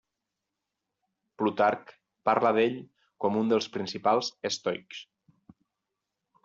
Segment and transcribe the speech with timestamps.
[1.41, 1.93] Plutarc
[2.31, 2.81] parla d'ell
[3.25, 5.05] com un dels principals estoics.